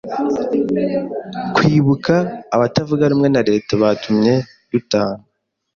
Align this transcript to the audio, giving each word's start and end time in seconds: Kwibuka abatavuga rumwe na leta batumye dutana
Kwibuka 1.55 2.13
abatavuga 2.55 3.03
rumwe 3.11 3.27
na 3.33 3.41
leta 3.49 3.71
batumye 3.81 4.33
dutana 4.71 5.21